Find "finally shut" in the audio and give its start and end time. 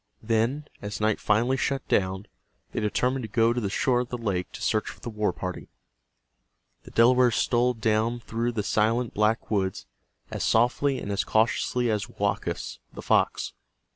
1.19-1.87